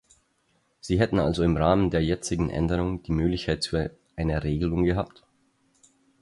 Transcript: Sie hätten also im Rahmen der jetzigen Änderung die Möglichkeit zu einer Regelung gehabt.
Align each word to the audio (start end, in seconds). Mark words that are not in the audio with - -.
Sie 0.79 0.99
hätten 0.99 1.19
also 1.19 1.43
im 1.43 1.57
Rahmen 1.57 1.91
der 1.91 2.03
jetzigen 2.03 2.49
Änderung 2.49 3.03
die 3.03 3.11
Möglichkeit 3.11 3.61
zu 3.61 3.91
einer 4.15 4.43
Regelung 4.43 4.83
gehabt. 4.83 5.21